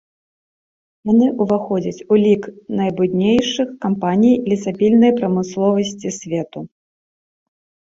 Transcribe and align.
Яны 1.11 1.27
ўваходзяць 1.43 2.05
у 2.15 2.19
лік 2.23 2.43
найбуйнейшых 2.79 3.69
кампаній 3.87 4.35
лесапільны 4.49 5.15
прамысловасці 5.23 6.09
свету. 6.19 6.59